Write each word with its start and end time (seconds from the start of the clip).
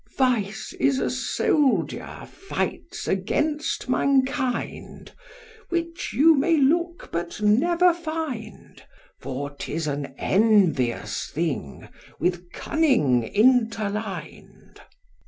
Vice 0.17 0.73
is 0.79 0.97
a 0.97 1.11
soldier 1.11 2.25
fights 2.27 3.07
against 3.07 3.87
mankind; 3.87 5.11
Which 5.69 6.11
you 6.11 6.33
may 6.33 6.57
look 6.57 7.11
but 7.11 7.39
never 7.39 7.93
find: 7.93 8.81
For 9.19 9.51
'tis 9.51 9.85
an 9.85 10.15
envious 10.17 11.29
thing, 11.29 11.87
with 12.19 12.51
cunning 12.51 13.25
interlined. 13.25 14.81